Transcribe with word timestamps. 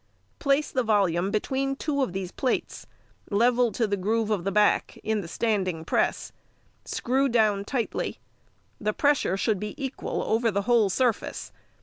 Place 0.39 0.71
the 0.71 0.81
volume 0.81 1.29
between 1.29 1.75
two 1.75 2.01
of 2.01 2.11
these 2.11 2.31
plates, 2.31 2.87
level 3.29 3.71
to 3.73 3.85
the 3.85 3.95
groove 3.95 4.31
of 4.31 4.45
the 4.45 4.51
back, 4.51 4.97
in 5.03 5.21
the 5.21 5.27
standing 5.27 5.85
press; 5.85 6.31
screw 6.85 7.29
down 7.29 7.63
tightly. 7.63 8.17
The 8.79 8.93
pressure 8.93 9.37
should 9.37 9.59
be 9.59 9.75
equal 9.77 10.23
over 10.25 10.49
the 10.49 10.63
whole 10.63 10.89
surface. 10.89 11.51